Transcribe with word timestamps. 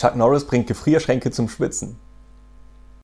Chuck 0.00 0.16
Norris 0.16 0.46
bringt 0.46 0.66
Gefrierschränke 0.66 1.30
zum 1.30 1.50
Schwitzen. 1.50 1.98